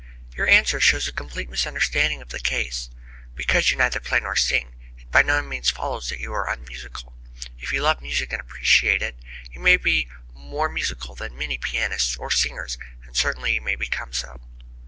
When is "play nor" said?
3.99-4.35